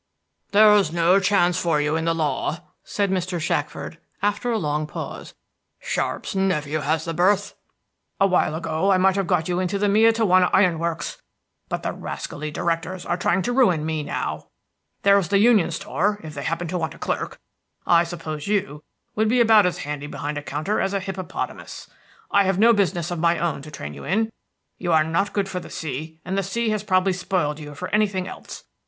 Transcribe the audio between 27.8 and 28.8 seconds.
anything else.